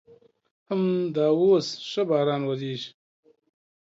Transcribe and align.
همدا 0.69 1.27
اوس 1.39 1.67
ښه 1.89 2.01
باران 2.09 2.41
ورېږي. 2.45 2.89